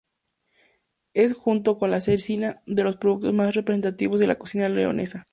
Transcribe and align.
Es 1.13 1.33
junto 1.35 1.77
con 1.77 1.91
la 1.91 2.01
cecina 2.01 2.63
de 2.65 2.81
los 2.83 2.97
productos 2.97 3.35
más 3.35 3.53
representativos 3.53 4.19
de 4.19 4.25
la 4.25 4.39
cocina 4.39 4.67
leonesa. 4.67 5.27